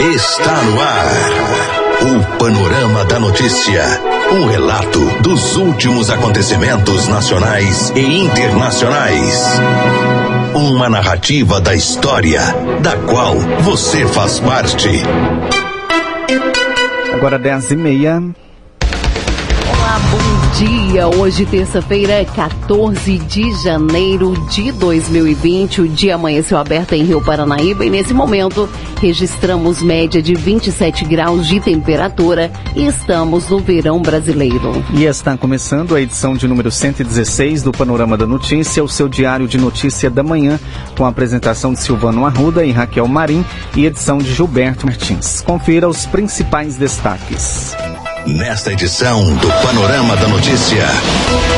[0.00, 1.06] Está no ar.
[2.00, 3.84] O Panorama da Notícia.
[4.32, 9.60] Um relato dos últimos acontecimentos nacionais e internacionais.
[10.54, 12.40] Uma narrativa da história,
[12.80, 14.88] da qual você faz parte.
[17.12, 18.22] Agora 10 e meia.
[19.68, 21.08] Olá, bom dia.
[21.08, 25.82] Hoje, terça-feira, 14 de janeiro de 2020.
[25.82, 28.68] O dia amanheceu aberto em Rio Paranaíba e, nesse momento,
[29.00, 34.84] registramos média de 27 graus de temperatura e estamos no verão brasileiro.
[34.92, 39.46] E está começando a edição de número 116 do Panorama da Notícia, o seu diário
[39.46, 40.58] de notícia da manhã,
[40.96, 43.44] com a apresentação de Silvano Arruda e Raquel Marim
[43.76, 45.40] e edição de Gilberto Martins.
[45.40, 47.74] Confira os principais destaques.
[48.26, 50.86] Nesta edição do Panorama da Notícia,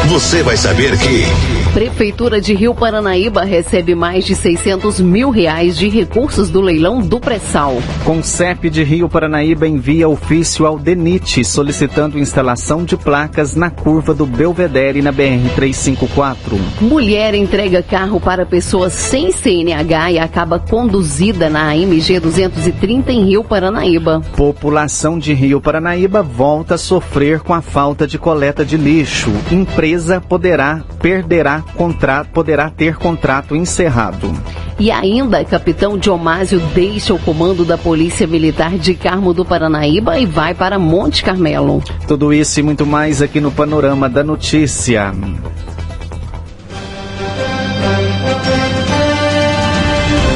[0.09, 1.27] você vai saber que.
[1.73, 7.19] Prefeitura de Rio Paranaíba recebe mais de 600 mil reais de recursos do leilão do
[7.19, 7.79] pré-sal.
[8.05, 14.27] Concep de Rio Paranaíba envia ofício ao DENIT solicitando instalação de placas na curva do
[14.27, 16.37] Belvedere na BR-354.
[16.83, 23.43] Mulher entrega carro para pessoas sem CNH e acaba conduzida na AMG 230 em Rio
[23.43, 24.21] Paranaíba.
[24.37, 29.33] População de Rio Paranaíba volta a sofrer com a falta de coleta de lixo.
[29.51, 34.33] Empresa poderá perderá contrato, poderá ter contrato encerrado.
[34.79, 40.27] E ainda, capitão Diomásio deixa o comando da Polícia Militar de Carmo do Paranaíba e
[40.27, 41.83] vai para Monte Carmelo.
[42.07, 45.13] Tudo isso e muito mais aqui no Panorama da Notícia.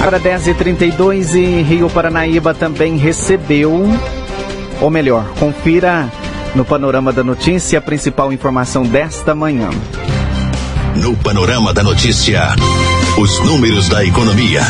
[0.07, 3.89] Para 10h32 e Rio Paranaíba também recebeu,
[4.81, 6.09] ou melhor, confira
[6.55, 9.69] no Panorama da Notícia a principal informação desta manhã.
[11.01, 12.55] No Panorama da Notícia,
[13.19, 14.61] os números da economia.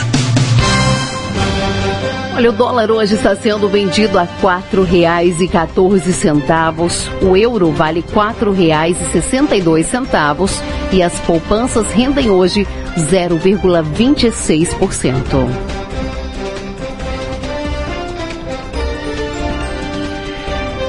[2.35, 7.09] Olha, o dólar hoje está sendo vendido a quatro reais e 14 centavos.
[7.23, 10.61] O euro vale quatro reais e 62 centavos
[10.93, 12.67] e as poupanças rendem hoje
[12.99, 15.49] 0,26%.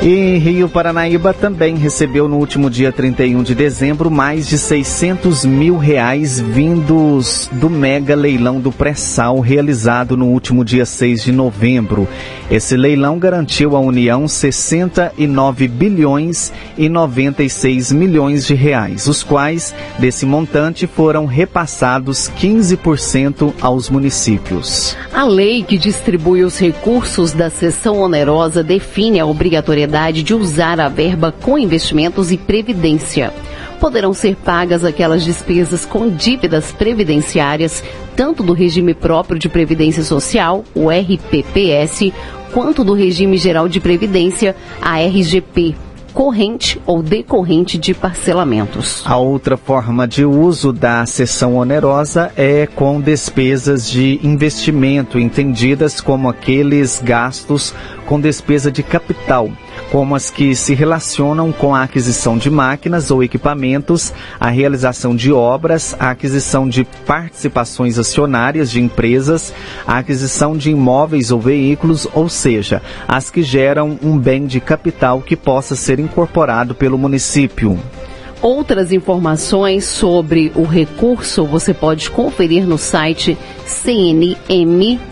[0.08, 5.78] E Rio Paranaíba também recebeu no último dia 31 de dezembro mais de 600 mil
[5.78, 12.08] reais vindos do mega leilão do pré-sal realizado no último dia 6 de novembro.
[12.50, 20.26] Esse leilão garantiu à União 69 bilhões e 96 milhões de reais, os quais desse
[20.26, 24.96] montante foram repassados 15% aos municípios.
[25.14, 30.88] A lei que distribui os recursos da sessão onerosa define a obrigatoriedade de usar a
[30.88, 33.34] verba com investimentos e previdência.
[33.80, 37.84] Poderão ser pagas aquelas despesas com dívidas previdenciárias,
[38.16, 42.14] tanto do regime próprio de previdência social, o RPPS,
[42.54, 45.76] quanto do regime geral de previdência, a RGP,
[46.14, 49.04] corrente ou decorrente de parcelamentos.
[49.06, 56.28] A outra forma de uso da sessão onerosa é com despesas de investimento, entendidas como
[56.28, 57.74] aqueles gastos
[58.08, 59.52] com despesa de capital,
[59.92, 65.32] como as que se relacionam com a aquisição de máquinas ou equipamentos, a realização de
[65.32, 69.54] obras, a aquisição de participações acionárias de empresas,
[69.86, 75.22] a aquisição de imóveis ou veículos, ou seja, as que geram um bem de capital
[75.22, 77.78] que possa ser incorporado pelo município.
[78.42, 85.08] Outras informações sobre o recurso você pode conferir no site cnm.org.br.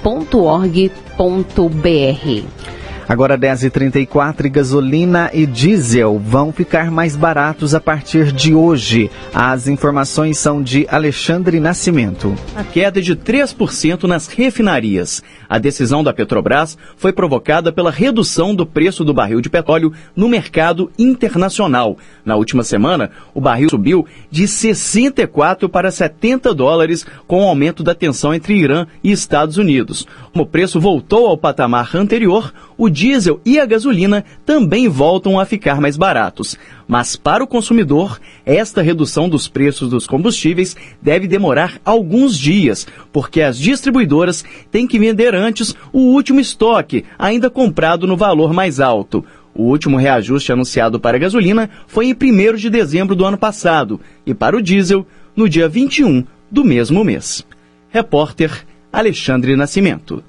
[3.08, 9.12] Agora 10h34, gasolina e diesel vão ficar mais baratos a partir de hoje.
[9.32, 12.36] As informações são de Alexandre Nascimento.
[12.56, 15.22] A queda de 3% nas refinarias.
[15.48, 20.28] A decisão da Petrobras foi provocada pela redução do preço do barril de petróleo no
[20.28, 22.00] mercado internacional.
[22.26, 27.94] Na última semana, o barril subiu de 64 para 70 dólares com o aumento da
[27.94, 30.08] tensão entre Irã e Estados Unidos.
[30.34, 35.46] Como o preço voltou ao patamar anterior, o diesel e a gasolina também voltam a
[35.46, 36.58] ficar mais baratos.
[36.88, 43.42] Mas para o consumidor, esta redução dos preços dos combustíveis deve demorar alguns dias, porque
[43.42, 49.24] as distribuidoras têm que vender antes o último estoque, ainda comprado no valor mais alto.
[49.53, 54.00] O último reajuste anunciado para a gasolina foi em 1 de dezembro do ano passado
[54.26, 55.06] e para o diesel
[55.36, 57.46] no dia 21 do mesmo mês.
[57.90, 60.24] Repórter Alexandre Nascimento.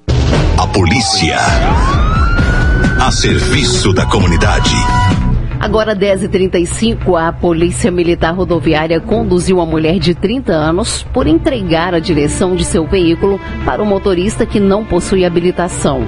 [0.57, 1.37] A polícia
[2.99, 4.75] a serviço da comunidade.
[5.59, 11.99] Agora 10h35, a Polícia Militar Rodoviária conduziu uma mulher de 30 anos por entregar a
[11.99, 16.07] direção de seu veículo para o motorista que não possui habilitação.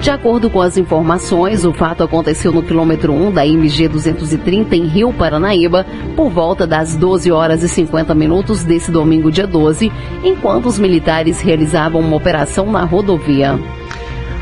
[0.00, 4.86] De acordo com as informações, o fato aconteceu no quilômetro 1 da MG 230 em
[4.86, 9.90] Rio Paranaíba, por volta das 12 horas e 50 minutos desse domingo, dia 12,
[10.22, 13.58] enquanto os militares realizavam uma operação na rodovia.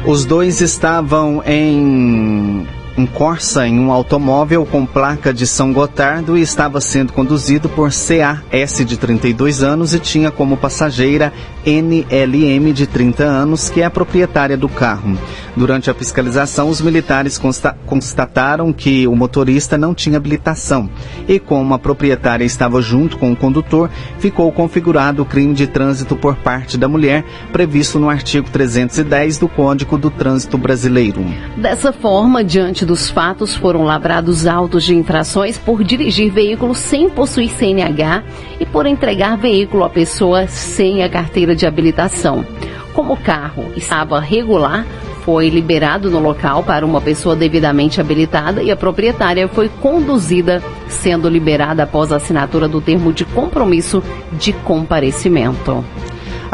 [0.06, 2.66] Os dois estavam em
[2.96, 7.91] um Corsa em um automóvel com placa de São Gotardo e estava sendo conduzido por
[7.91, 11.32] CAS de 32 anos e tinha como passageira
[11.67, 15.19] NLM de 30 anos, que é a proprietária do carro.
[15.56, 20.91] Durante a fiscalização, os militares consta constataram que o motorista não tinha habilitação
[21.29, 23.88] e, como a proprietária estava junto com o condutor,
[24.19, 29.49] ficou configurado o crime de trânsito por parte da mulher, previsto no artigo 310 do
[29.49, 31.25] Código do Trânsito Brasileiro.
[31.56, 37.50] Dessa forma, diante dos fatos, foram lavrados autos de infrações por dirigir veículo sem possuir
[37.50, 38.22] CNH
[38.60, 42.44] e por entregar veículo a pessoa sem a carteira de habilitação.
[42.92, 44.86] Como o carro estava regular,
[45.25, 51.28] foi liberado no local para uma pessoa devidamente habilitada e a proprietária foi conduzida, sendo
[51.28, 54.02] liberada após a assinatura do termo de compromisso
[54.32, 55.82] de comparecimento.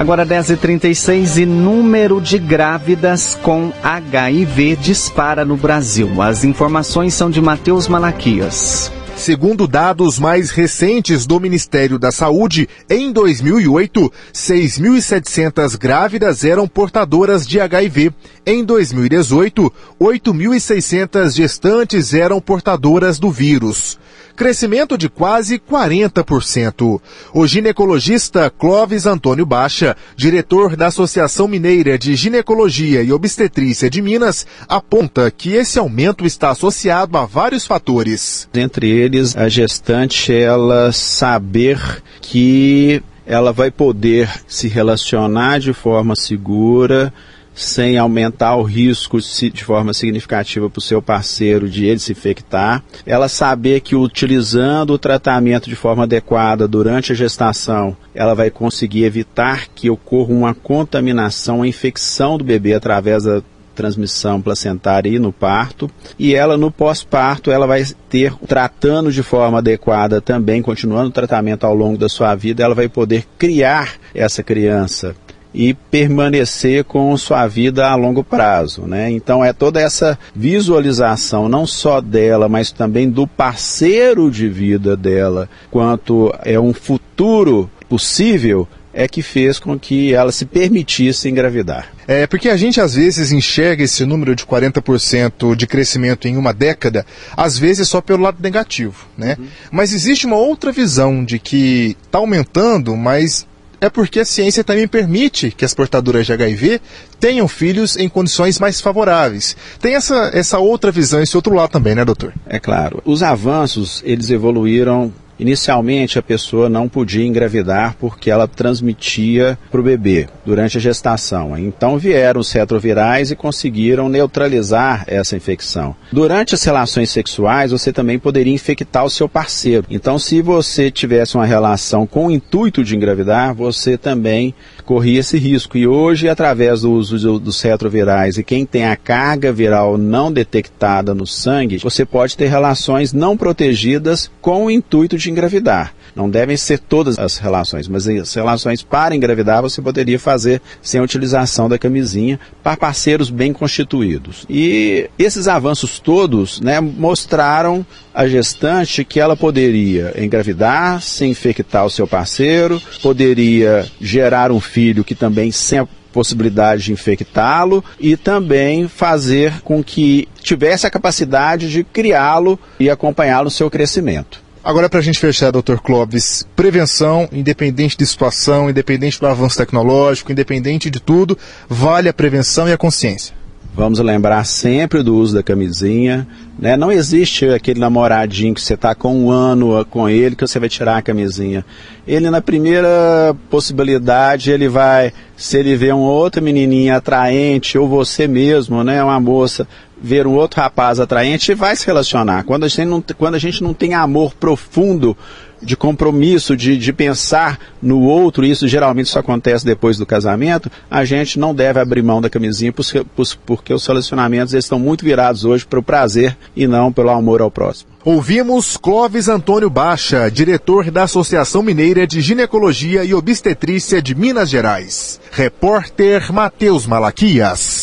[0.01, 6.23] Agora 10h36 e número de grávidas com HIV dispara no Brasil.
[6.23, 8.91] As informações são de Matheus Malaquias.
[9.15, 17.61] Segundo dados mais recentes do Ministério da Saúde, em 2008, 6.700 grávidas eram portadoras de
[17.61, 18.11] HIV.
[18.47, 23.99] Em 2018, 8.600 gestantes eram portadoras do vírus
[24.41, 26.99] crescimento de quase 40%.
[27.35, 34.47] O ginecologista Clóvis Antônio Baixa, diretor da Associação Mineira de Ginecologia e Obstetrícia de Minas,
[34.67, 38.49] aponta que esse aumento está associado a vários fatores.
[38.55, 47.13] Entre eles, a gestante ela saber que ela vai poder se relacionar de forma segura
[47.55, 52.83] sem aumentar o risco de forma significativa para o seu parceiro de ele se infectar.
[53.05, 59.05] Ela saber que utilizando o tratamento de forma adequada durante a gestação, ela vai conseguir
[59.05, 63.43] evitar que ocorra uma contaminação, uma infecção do bebê através da
[63.75, 65.91] transmissão placentária e no parto.
[66.19, 71.65] E ela no pós-parto, ela vai ter tratando de forma adequada também, continuando o tratamento
[71.65, 75.15] ao longo da sua vida, ela vai poder criar essa criança
[75.53, 79.11] e permanecer com sua vida a longo prazo, né?
[79.11, 85.49] Então é toda essa visualização não só dela, mas também do parceiro de vida dela,
[85.71, 91.93] quanto é um futuro possível é que fez com que ela se permitisse engravidar.
[92.09, 96.53] É porque a gente às vezes enxerga esse número de 40% de crescimento em uma
[96.53, 97.07] década,
[97.37, 99.37] às vezes só pelo lado negativo, né?
[99.39, 99.47] Uhum.
[99.71, 103.47] Mas existe uma outra visão de que está aumentando, mas
[103.81, 106.81] é porque a ciência também permite que as portadoras de HIV
[107.19, 109.57] tenham filhos em condições mais favoráveis.
[109.81, 112.33] Tem essa, essa outra visão, esse outro lado também, né, doutor?
[112.47, 113.03] É claro.
[113.05, 119.83] Os avanços, eles evoluíram Inicialmente, a pessoa não podia engravidar porque ela transmitia para o
[119.83, 121.57] bebê durante a gestação.
[121.57, 125.97] Então, vieram os retrovirais e conseguiram neutralizar essa infecção.
[126.13, 129.87] Durante as relações sexuais, você também poderia infectar o seu parceiro.
[129.89, 134.55] Então, se você tivesse uma relação com o intuito de engravidar, você também
[134.91, 135.79] corria esse risco.
[135.79, 141.15] E hoje, através do uso dos retrovirais e quem tem a carga viral não detectada
[141.15, 145.95] no sangue, você pode ter relações não protegidas com o intuito de engravidar.
[146.13, 151.01] Não devem ser todas as relações, mas as relações para engravidar você poderia fazer sem
[151.01, 154.45] a utilização da camisinha para parceiros bem constituídos.
[154.51, 161.91] E esses avanços todos né, mostraram a gestante que ela poderia engravidar sem infectar o
[161.91, 169.61] seu parceiro, poderia gerar um filho que também sem possibilidade de infectá-lo e também fazer
[169.63, 174.43] com que tivesse a capacidade de criá-lo e acompanhá-lo no seu crescimento.
[174.63, 175.77] Agora, para a gente fechar, Dr.
[175.83, 182.69] Clóvis, prevenção, independente de situação, independente do avanço tecnológico, independente de tudo, vale a prevenção
[182.69, 183.40] e a consciência.
[183.73, 186.27] Vamos lembrar sempre do uso da camisinha.
[186.59, 186.77] Né?
[186.77, 190.69] Não existe aquele namoradinho que você está com um ano com ele que você vai
[190.69, 191.65] tirar a camisinha.
[192.07, 198.27] Ele, na primeira possibilidade, ele vai, se ele vê uma outra menininha atraente, ou você
[198.27, 199.67] mesmo, né, uma moça,
[200.03, 202.45] ver um outro rapaz atraente, vai se relacionar.
[202.45, 205.17] Quando a gente não, quando a gente não tem amor profundo,
[205.63, 210.71] de compromisso, de, de pensar no outro, e isso geralmente só acontece depois do casamento,
[210.91, 213.05] a gente não deve abrir mão da camisinha, porque,
[213.45, 217.51] porque os relacionamentos estão muito virados hoje para o prazer e não pelo amor ao
[217.51, 217.91] próximo.
[218.03, 225.21] Ouvimos Clóvis Antônio Baixa, diretor da Associação Mineira de Ginecologia e Obstetrícia de Minas Gerais.
[225.31, 227.80] Repórter Matheus Malaquias.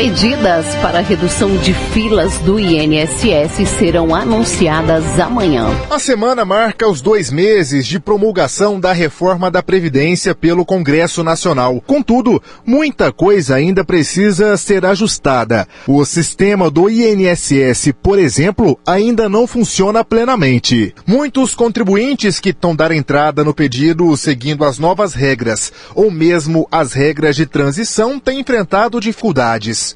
[0.00, 5.68] Medidas para redução de filas do INSS serão anunciadas amanhã.
[5.90, 11.82] A semana marca os dois meses de promulgação da reforma da Previdência pelo Congresso Nacional.
[11.86, 15.68] Contudo, muita coisa ainda precisa ser ajustada.
[15.86, 20.94] O sistema do INSS, por exemplo, ainda não funciona plenamente.
[21.06, 26.94] Muitos contribuintes que estão dar entrada no pedido seguindo as novas regras, ou mesmo as
[26.94, 29.89] regras de transição, têm enfrentado dificuldades.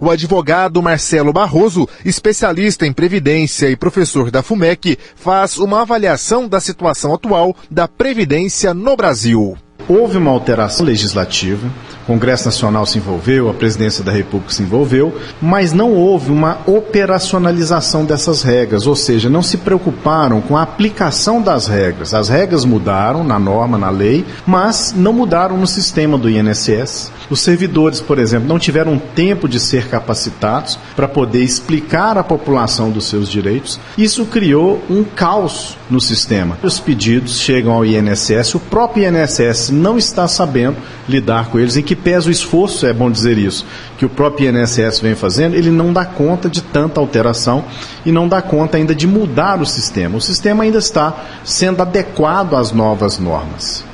[0.00, 6.60] O advogado Marcelo Barroso, especialista em previdência e professor da FUMEC, faz uma avaliação da
[6.60, 9.56] situação atual da previdência no Brasil.
[9.88, 11.70] Houve uma alteração legislativa,
[12.06, 16.58] o Congresso Nacional se envolveu, a Presidência da República se envolveu, mas não houve uma
[16.64, 22.14] operacionalização dessas regras, ou seja, não se preocuparam com a aplicação das regras.
[22.14, 27.10] As regras mudaram na norma, na lei, mas não mudaram no sistema do INSS.
[27.28, 32.88] Os servidores, por exemplo, não tiveram tempo de ser capacitados para poder explicar à população
[32.88, 33.80] dos seus direitos.
[33.98, 36.56] Isso criou um caos no sistema.
[36.62, 40.76] Os pedidos chegam ao INSS, o próprio INSS não está sabendo
[41.08, 41.76] lidar com eles.
[41.76, 43.66] Em que pesa o esforço, é bom dizer isso,
[43.98, 47.64] que o próprio INSS vem fazendo, ele não dá conta de tanta alteração
[48.04, 50.16] e não dá conta ainda de mudar o sistema.
[50.16, 53.84] O sistema ainda está sendo adequado às novas normas.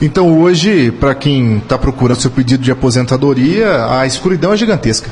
[0.00, 5.08] Então hoje, para quem está procurando seu pedido de aposentadoria, a escuridão é gigantesca.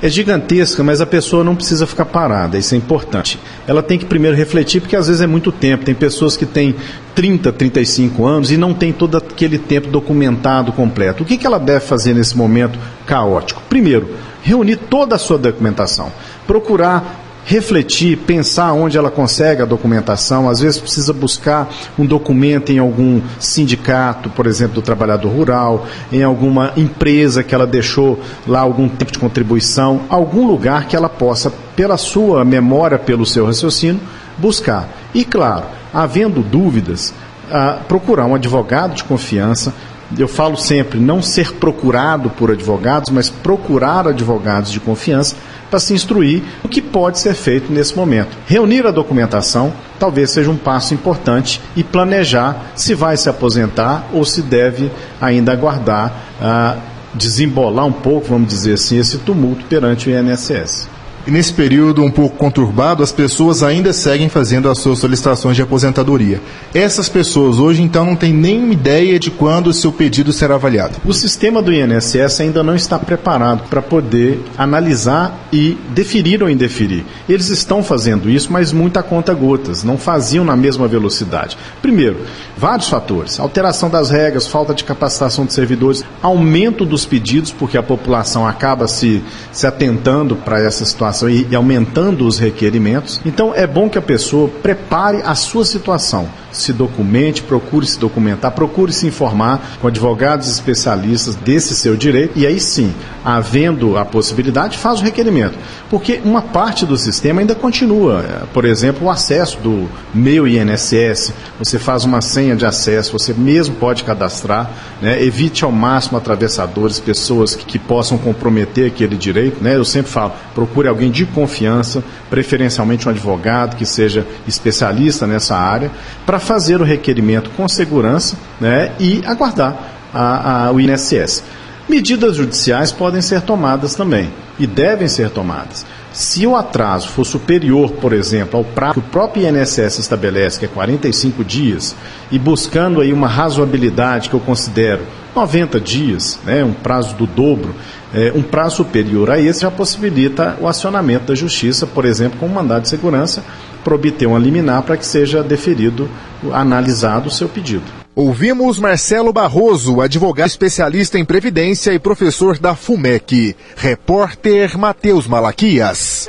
[0.00, 3.38] É gigantesca, mas a pessoa não precisa ficar parada, isso é importante.
[3.66, 5.84] Ela tem que primeiro refletir, porque às vezes é muito tempo.
[5.84, 6.76] Tem pessoas que têm
[7.16, 11.24] 30, 35 anos e não tem todo aquele tempo documentado completo.
[11.24, 13.60] O que, que ela deve fazer nesse momento caótico?
[13.68, 14.08] Primeiro,
[14.40, 16.12] reunir toda a sua documentação.
[16.46, 20.50] Procurar refletir, pensar onde ela consegue a documentação.
[20.50, 21.66] Às vezes precisa buscar
[21.98, 27.66] um documento em algum sindicato, por exemplo, do trabalhador rural, em alguma empresa que ela
[27.66, 33.24] deixou lá algum tempo de contribuição, algum lugar que ela possa, pela sua memória, pelo
[33.24, 34.02] seu raciocínio,
[34.36, 34.86] buscar.
[35.14, 37.14] E claro, havendo dúvidas,
[37.50, 39.72] ah, procurar um advogado de confiança.
[40.18, 45.34] Eu falo sempre, não ser procurado por advogados, mas procurar advogados de confiança
[45.70, 48.36] para se instruir o que pode ser feito nesse momento.
[48.46, 54.24] Reunir a documentação talvez seja um passo importante e planejar se vai se aposentar ou
[54.24, 56.80] se deve ainda aguardar uh,
[57.14, 60.88] desembolar um pouco, vamos dizer assim, esse tumulto perante o INSS.
[61.28, 65.60] E nesse período um pouco conturbado, as pessoas ainda seguem fazendo as suas solicitações de
[65.60, 66.40] aposentadoria.
[66.72, 70.96] Essas pessoas hoje, então, não têm nenhuma ideia de quando o seu pedido será avaliado.
[71.04, 77.04] O sistema do INSS ainda não está preparado para poder analisar e deferir ou indeferir.
[77.28, 81.58] Eles estão fazendo isso, mas muita conta gotas, não faziam na mesma velocidade.
[81.82, 82.24] Primeiro,
[82.56, 87.82] vários fatores: alteração das regras, falta de capacitação de servidores, aumento dos pedidos, porque a
[87.82, 93.20] população acaba se, se atentando para essa situação e, e aumentando os requerimentos.
[93.24, 98.52] Então é bom que a pessoa prepare a sua situação se documente, procure se documentar,
[98.52, 102.92] procure se informar com advogados especialistas desse seu direito e aí sim,
[103.24, 105.58] havendo a possibilidade, faz o requerimento.
[105.90, 111.78] Porque uma parte do sistema ainda continua, por exemplo, o acesso do meu INSS, você
[111.78, 114.70] faz uma senha de acesso, você mesmo pode cadastrar,
[115.00, 115.22] né?
[115.22, 119.62] evite ao máximo atravessadores, pessoas que, que possam comprometer aquele direito.
[119.62, 119.76] Né?
[119.76, 125.90] Eu sempre falo, procure alguém de confiança, preferencialmente um advogado que seja especialista nessa área,
[126.24, 129.76] para para fazer o requerimento com segurança né, e aguardar
[130.14, 131.42] a, a, o INSS.
[131.88, 135.84] Medidas judiciais podem ser tomadas também e devem ser tomadas.
[136.12, 140.66] Se o atraso for superior, por exemplo, ao prazo que o próprio INSS estabelece, que
[140.66, 141.96] é 45 dias,
[142.30, 145.02] e buscando aí uma razoabilidade que eu considero
[145.38, 147.74] 90 dias, né, um prazo do dobro,
[148.12, 152.46] é, um prazo superior a esse já possibilita o acionamento da justiça, por exemplo, com
[152.46, 153.44] um mandado de segurança,
[153.84, 156.08] para obter uma liminar para que seja deferido,
[156.52, 157.84] analisado o seu pedido.
[158.16, 163.54] Ouvimos Marcelo Barroso, advogado especialista em previdência e professor da FUMEC.
[163.76, 166.28] Repórter Matheus Malaquias.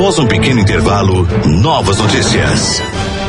[0.00, 2.82] Após um pequeno intervalo, novas notícias.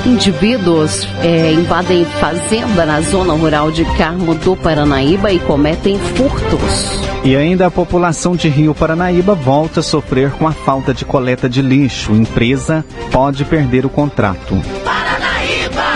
[0.05, 7.01] Indivíduos é, invadem fazenda na zona rural de Carmo do Paranaíba e cometem furtos.
[7.25, 11.49] E ainda a população de Rio Paranaíba volta a sofrer com a falta de coleta
[11.49, 12.13] de lixo.
[12.13, 14.55] Empresa pode perder o contrato.
[14.85, 15.91] Paranaíba!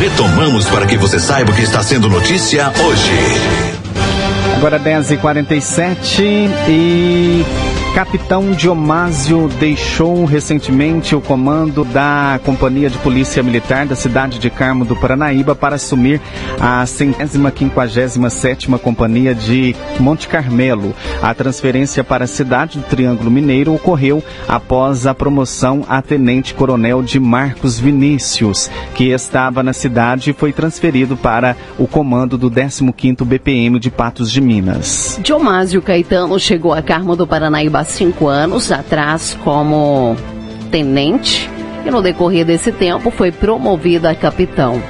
[0.00, 3.75] Retomamos para que você saiba o que está sendo notícia hoje.
[4.56, 7.44] Agora 10h47 e
[7.96, 14.84] Capitão Diomásio deixou recentemente o comando da Companhia de Polícia Militar da cidade de Carmo
[14.84, 16.20] do Paranaíba para assumir
[16.60, 20.94] a centésima quinquagésima sétima Companhia de Monte Carmelo.
[21.22, 27.02] A transferência para a cidade do Triângulo Mineiro ocorreu após a promoção a Tenente Coronel
[27.02, 33.24] de Marcos Vinícius, que estava na cidade e foi transferido para o comando do 15º
[33.24, 35.18] BPM de Patos de Minas.
[35.22, 40.16] Diomásio Caetano chegou a Carmo do Paranaíba cinco anos atrás como
[40.70, 41.50] tenente
[41.84, 44.82] e no decorrer desse tempo foi promovido a capitão.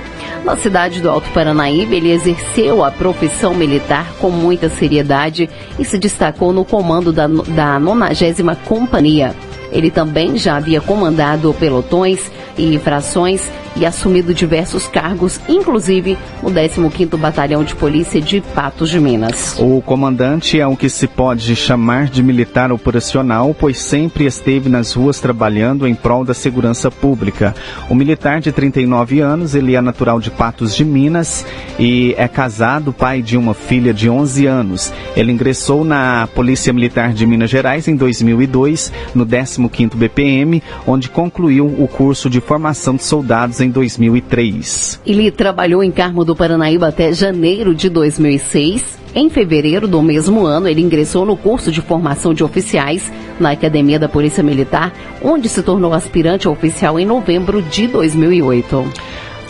[0.44, 5.98] Na cidade do Alto Paranaíba, ele exerceu a profissão militar com muita seriedade e se
[5.98, 9.34] destacou no comando da, da 90 Companhia.
[9.72, 17.16] Ele também já havia comandado pelotões e frações e assumido diversos cargos, inclusive no 15º
[17.16, 19.56] Batalhão de Polícia de Patos de Minas.
[19.58, 24.92] O comandante é o que se pode chamar de militar operacional, pois sempre esteve nas
[24.94, 27.54] ruas trabalhando em prol da segurança pública.
[27.88, 31.44] O militar de 39 anos, ele é natural de Patos de Minas
[31.78, 34.92] e é casado, pai de uma filha de 11 anos.
[35.14, 41.66] Ele ingressou na Polícia Militar de Minas Gerais em 2002, no 15º BPM, onde concluiu
[41.66, 45.00] o curso de formação de soldados em 2003.
[45.06, 48.96] Ele trabalhou em Carmo do Paranaíba até janeiro de 2006.
[49.14, 53.98] Em fevereiro do mesmo ano, ele ingressou no curso de formação de oficiais na Academia
[53.98, 54.92] da Polícia Militar,
[55.22, 58.84] onde se tornou aspirante oficial em novembro de 2008.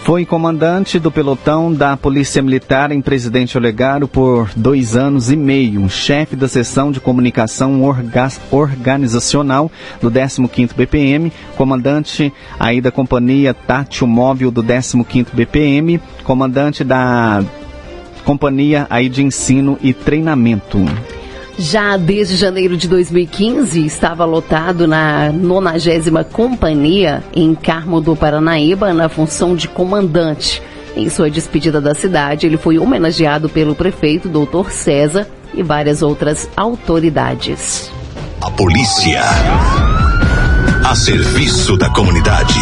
[0.07, 5.91] Foi comandante do pelotão da Polícia Militar em Presidente Olegário por dois anos e meio,
[5.91, 9.69] chefe da seção de comunicação orga organizacional
[10.01, 17.43] do 15º BPM, comandante aí da Companhia Tátil Móvel do 15º BPM, comandante da
[18.25, 20.79] Companhia aí de Ensino e Treinamento.
[21.59, 29.09] Já desde janeiro de 2015, estava lotado na 90 Companhia em Carmo do Paranaíba, na
[29.09, 30.63] função de comandante.
[30.95, 34.71] Em sua despedida da cidade, ele foi homenageado pelo prefeito Dr.
[34.71, 37.91] César e várias outras autoridades.
[38.41, 39.23] A polícia.
[40.85, 42.59] A serviço da comunidade.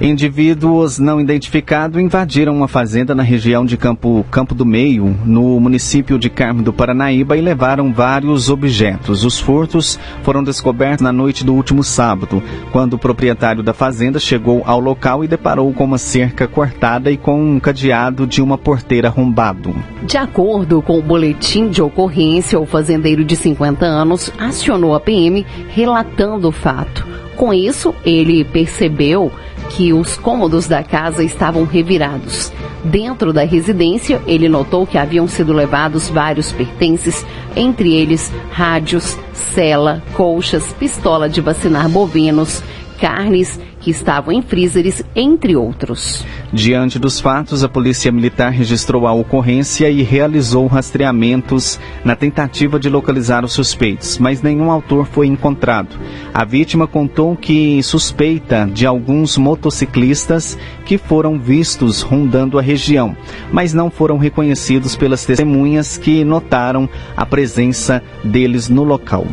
[0.00, 6.16] Indivíduos não identificados invadiram uma fazenda na região de Campo, Campo do Meio, no município
[6.16, 9.24] de Carmo do Paranaíba, e levaram vários objetos.
[9.24, 14.62] Os furtos foram descobertos na noite do último sábado, quando o proprietário da fazenda chegou
[14.64, 19.08] ao local e deparou com uma cerca cortada e com um cadeado de uma porteira
[19.08, 19.74] arrombado.
[20.04, 25.44] De acordo com o boletim de ocorrência, o fazendeiro de 50 anos acionou a PM
[25.70, 27.04] relatando o fato.
[27.34, 29.30] Com isso, ele percebeu
[29.70, 32.52] que os cômodos da casa estavam revirados.
[32.84, 37.24] Dentro da residência, ele notou que haviam sido levados vários pertences,
[37.56, 42.62] entre eles rádios, cela, colchas, pistola de vacinar bovinos,
[43.00, 46.24] carnes que estavam em freezers, entre outros.
[46.52, 52.90] Diante dos fatos, a Polícia Militar registrou a ocorrência e realizou rastreamentos na tentativa de
[52.90, 55.96] localizar os suspeitos, mas nenhum autor foi encontrado.
[56.34, 63.16] A vítima contou que suspeita de alguns motociclistas que foram vistos rondando a região,
[63.52, 69.26] mas não foram reconhecidos pelas testemunhas que notaram a presença deles no local.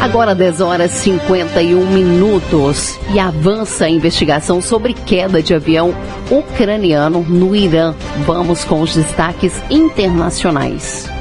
[0.00, 5.92] Agora 10 horas 51 minutos e avança a investigação sobre queda de avião
[6.30, 7.94] ucraniano no Irã.
[8.24, 11.17] Vamos com os destaques internacionais.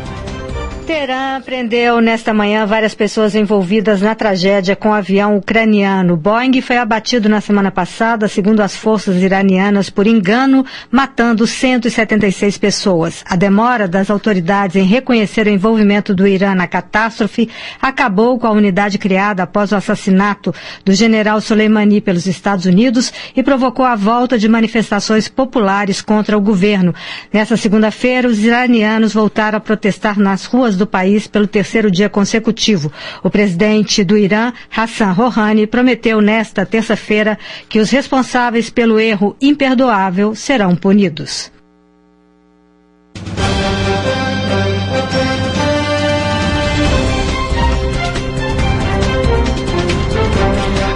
[0.88, 6.16] Teherã prendeu nesta manhã várias pessoas envolvidas na tragédia com o avião ucraniano.
[6.16, 13.22] Boeing foi abatido na semana passada, segundo as forças iranianas, por engano, matando 176 pessoas.
[13.28, 17.50] A demora das autoridades em reconhecer o envolvimento do Irã na catástrofe
[17.82, 23.44] acabou com a unidade criada após o assassinato do general Soleimani pelos Estados Unidos e
[23.44, 26.96] provocou a volta de manifestações populares contra o governo.
[27.34, 32.92] Nessa segunda-feira, os iranianos voltaram a protestar nas ruas do país pelo terceiro dia consecutivo.
[33.24, 37.38] O presidente do Irã, Hassan Rouhani, prometeu nesta terça-feira
[37.68, 41.52] que os responsáveis pelo erro imperdoável serão punidos.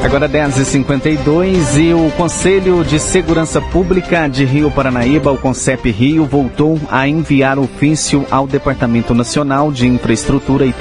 [0.03, 6.77] Agora 10h52 e o Conselho de Segurança Pública de Rio Paranaíba, o CONCEP Rio, voltou
[6.89, 10.73] a enviar ofício ao Departamento Nacional de Infraestrutura e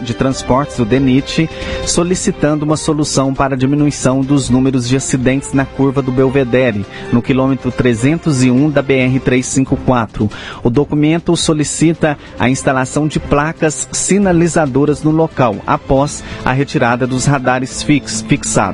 [0.00, 1.50] de Transportes, do DENIT,
[1.84, 7.20] solicitando uma solução para a diminuição dos números de acidentes na curva do Belvedere, no
[7.20, 10.30] quilômetro 301 da BR-354.
[10.62, 17.82] O documento solicita a instalação de placas sinalizadoras no local, após a retirada dos radares
[17.82, 18.67] fix, fixados.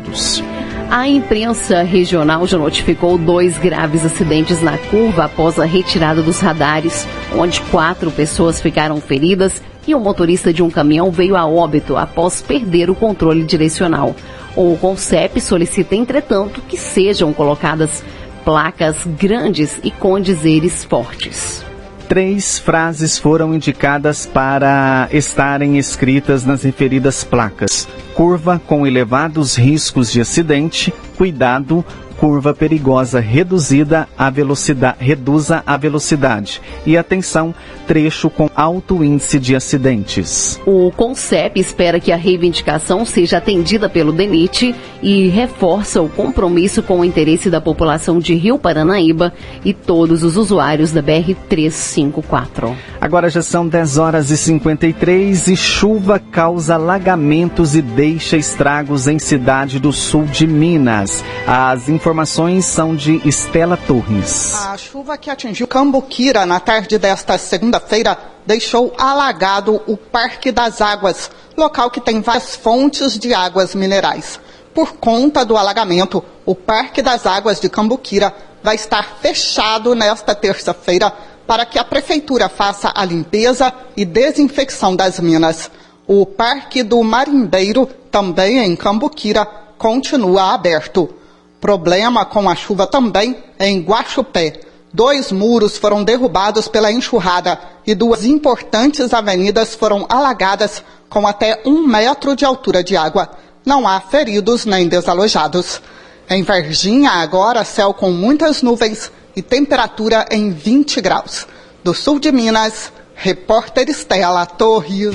[0.91, 7.07] A imprensa regional já notificou dois graves acidentes na curva após a retirada dos radares,
[7.37, 12.41] onde quatro pessoas ficaram feridas e o motorista de um caminhão veio a óbito após
[12.41, 14.15] perder o controle direcional.
[14.57, 18.05] O CONCEP solicita, entretanto, que sejam colocadas
[18.45, 21.64] placas grandes e com dizeres fortes.
[22.09, 30.21] Três frases foram indicadas para estarem escritas nas referidas placas: curva com elevados riscos de
[30.21, 36.61] acidente, cuidado, curva perigosa reduzida a velocidade, reduza a velocidade.
[36.87, 37.55] E atenção,
[37.87, 40.61] trecho com alto índice de acidentes.
[40.67, 47.01] O CONCEP espera que a reivindicação seja atendida pelo DENIT e reforça o compromisso com
[47.01, 49.33] o interesse da população de Rio Paranaíba
[49.65, 52.75] e todos os usuários da BR-354.
[53.01, 59.19] Agora já são 10 horas e 53 e chuva causa alagamentos e deixa estragos em
[59.19, 61.23] cidade do sul de Minas.
[61.47, 64.55] As informações são de Estela Torres.
[64.67, 71.31] A chuva que atingiu Cambuquira na tarde desta segunda-feira deixou alagado o Parque das Águas,
[71.57, 74.39] local que tem várias fontes de águas minerais.
[74.75, 81.11] Por conta do alagamento, o Parque das Águas de Cambuquira vai estar fechado nesta terça-feira
[81.47, 85.71] para que a prefeitura faça a limpeza e desinfecção das minas.
[86.07, 89.47] O Parque do Marimbeiro, também em Cambuquira,
[89.79, 91.24] continua aberto.
[91.65, 94.61] Problema com a chuva também em Guaxupé.
[94.93, 101.87] Dois muros foram derrubados pela enxurrada e duas importantes avenidas foram alagadas com até um
[101.87, 103.31] metro de altura de água.
[103.65, 105.81] Não há feridos nem desalojados.
[106.29, 111.47] Em Varginha, agora, céu com muitas nuvens e temperatura em 20 graus.
[111.83, 115.15] Do sul de Minas, repórter Estela Torres.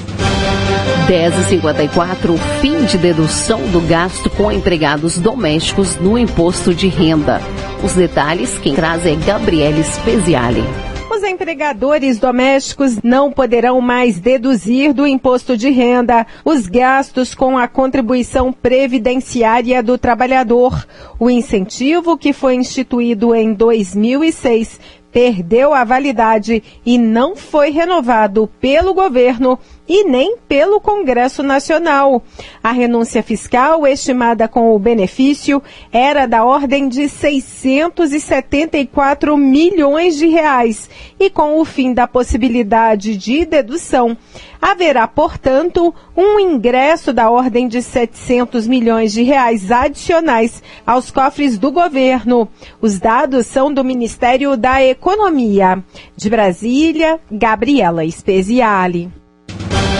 [1.07, 7.41] 10h54, fim de dedução do gasto com empregados domésticos no imposto de renda.
[7.83, 10.63] Os detalhes quem traz é Gabriele Speziale.
[11.12, 17.67] Os empregadores domésticos não poderão mais deduzir do imposto de renda os gastos com a
[17.67, 20.88] contribuição previdenciária do trabalhador.
[21.19, 24.79] O incentivo, que foi instituído em 2006,
[25.12, 32.21] perdeu a validade e não foi renovado pelo governo e nem pelo Congresso Nacional.
[32.63, 40.88] A renúncia fiscal, estimada com o benefício, era da ordem de 674 milhões de reais.
[41.19, 44.15] E com o fim da possibilidade de dedução,
[44.62, 51.71] haverá, portanto, um ingresso da ordem de 700 milhões de reais adicionais aos cofres do
[51.71, 52.47] governo.
[52.80, 55.84] Os dados são do Ministério da Economia.
[56.15, 59.18] De Brasília, Gabriela Speziale.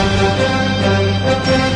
[0.02, 1.69] Thank you.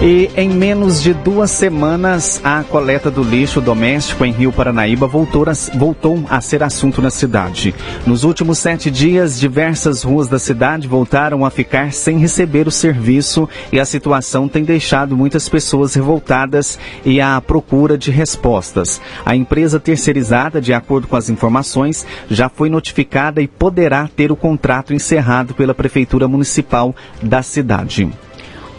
[0.00, 5.42] E em menos de duas semanas, a coleta do lixo doméstico em Rio Paranaíba voltou
[5.42, 7.74] a, voltou a ser assunto na cidade.
[8.06, 13.48] Nos últimos sete dias, diversas ruas da cidade voltaram a ficar sem receber o serviço
[13.72, 19.00] e a situação tem deixado muitas pessoas revoltadas e à procura de respostas.
[19.26, 24.36] A empresa terceirizada, de acordo com as informações, já foi notificada e poderá ter o
[24.36, 28.08] contrato encerrado pela Prefeitura Municipal da cidade.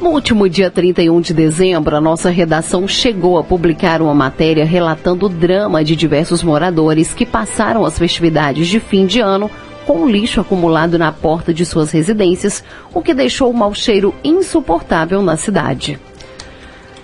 [0.02, 5.26] No último dia 31 de dezembro, a nossa redação chegou a publicar uma matéria relatando
[5.26, 9.52] o drama de diversos moradores que passaram as festividades de fim de ano
[9.86, 15.22] com lixo acumulado na porta de suas residências, o que deixou um mau cheiro insuportável
[15.22, 16.00] na cidade.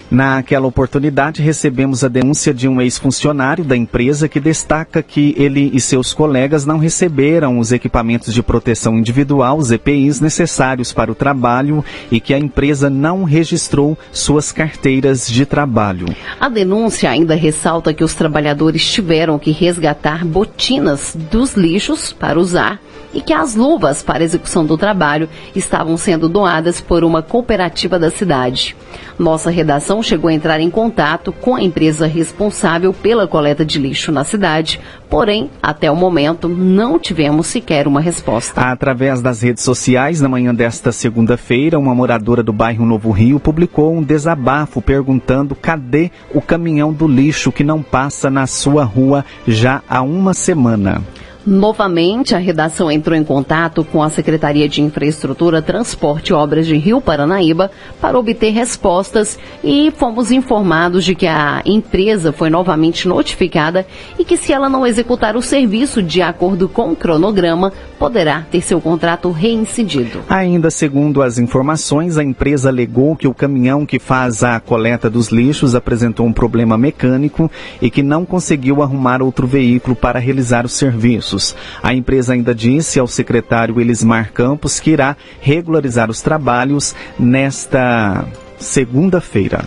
[0.09, 5.81] Naquela oportunidade, recebemos a denúncia de um ex-funcionário da empresa que destaca que ele e
[5.81, 11.83] seus colegas não receberam os equipamentos de proteção individual, os EPIs, necessários para o trabalho
[12.11, 16.05] e que a empresa não registrou suas carteiras de trabalho.
[16.39, 22.79] A denúncia ainda ressalta que os trabalhadores tiveram que resgatar botinas dos lixos para usar
[23.15, 28.11] e que as luvas para execução do trabalho estavam sendo doadas por uma cooperativa da
[28.11, 28.75] cidade.
[29.17, 34.11] Nossa redação chegou a entrar em contato com a empresa responsável pela coleta de lixo
[34.11, 38.59] na cidade, porém, até o momento, não tivemos sequer uma resposta.
[38.59, 43.95] Através das redes sociais, na manhã desta segunda-feira, uma moradora do bairro Novo Rio publicou
[43.95, 49.81] um desabafo perguntando cadê o caminhão do lixo que não passa na sua rua já
[49.87, 51.01] há uma semana.
[51.45, 56.75] Novamente, a redação entrou em contato com a Secretaria de Infraestrutura, Transporte e Obras de
[56.75, 57.69] Rio Paranaíba
[58.01, 63.85] para obter respostas e fomos informados de que a empresa foi novamente notificada
[64.17, 68.61] e que se ela não executar o serviço de acordo com o cronograma, poderá ter
[68.61, 70.21] seu contrato reincidido.
[70.27, 75.27] Ainda segundo as informações, a empresa alegou que o caminhão que faz a coleta dos
[75.27, 80.69] lixos apresentou um problema mecânico e que não conseguiu arrumar outro veículo para realizar o
[80.69, 81.34] serviço.
[81.81, 88.25] A empresa ainda disse ao secretário Elismar Campos que irá regularizar os trabalhos nesta
[88.57, 89.65] segunda-feira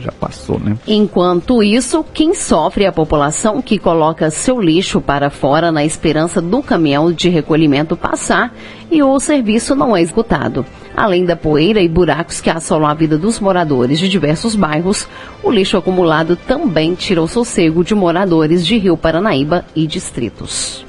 [0.00, 0.76] já passou, né?
[0.86, 6.40] Enquanto isso, quem sofre é a população que coloca seu lixo para fora na esperança
[6.40, 8.54] do caminhão de recolhimento passar
[8.90, 10.64] e o serviço não é executado.
[10.96, 15.08] Além da poeira e buracos que assolam a vida dos moradores de diversos bairros,
[15.42, 20.84] o lixo acumulado também tira o sossego de moradores de Rio Paranaíba e distritos.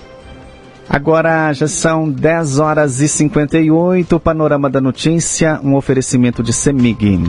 [0.89, 4.19] Agora já são 10 horas e 58.
[4.19, 7.19] Panorama da Notícia, um oferecimento de Semig.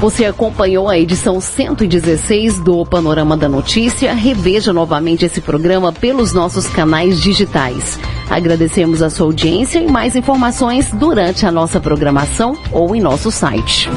[0.00, 4.14] Você acompanhou a edição 116 do Panorama da Notícia.
[4.14, 7.98] Reveja novamente esse programa pelos nossos canais digitais.
[8.30, 13.90] Agradecemos a sua audiência e mais informações durante a nossa programação ou em nosso site.